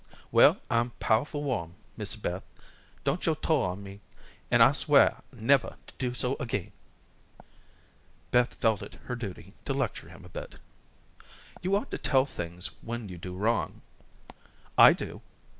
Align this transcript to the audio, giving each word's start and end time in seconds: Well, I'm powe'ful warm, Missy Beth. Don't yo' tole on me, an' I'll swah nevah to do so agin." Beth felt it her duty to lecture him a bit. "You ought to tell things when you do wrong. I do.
Well, 0.31 0.57
I'm 0.67 0.89
powe'ful 0.99 1.43
warm, 1.43 1.75
Missy 1.95 2.17
Beth. 2.19 2.41
Don't 3.03 3.23
yo' 3.23 3.35
tole 3.35 3.61
on 3.61 3.83
me, 3.83 3.99
an' 4.49 4.59
I'll 4.63 4.73
swah 4.73 5.21
nevah 5.31 5.75
to 5.85 5.93
do 5.99 6.15
so 6.15 6.35
agin." 6.39 6.71
Beth 8.31 8.55
felt 8.55 8.81
it 8.81 8.95
her 9.05 9.15
duty 9.15 9.53
to 9.65 9.75
lecture 9.75 10.09
him 10.09 10.25
a 10.25 10.29
bit. 10.29 10.55
"You 11.61 11.75
ought 11.75 11.91
to 11.91 11.99
tell 11.99 12.25
things 12.25 12.71
when 12.81 13.09
you 13.09 13.19
do 13.19 13.35
wrong. 13.37 13.83
I 14.75 14.93
do. 14.93 15.21